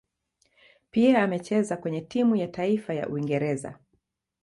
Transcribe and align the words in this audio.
Pia 0.91 1.23
amecheza 1.23 1.77
kwenye 1.77 2.01
timu 2.01 2.35
ya 2.35 2.47
taifa 2.47 2.93
ya 2.93 3.09
Uingereza. 3.09 3.79